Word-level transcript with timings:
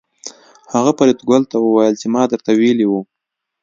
هغه 0.73 0.91
فریدګل 0.97 1.43
ته 1.51 1.57
وویل 1.59 1.95
چې 2.01 2.07
ما 2.13 2.23
درته 2.31 2.51
ویلي 2.59 2.85
وو 2.87 3.01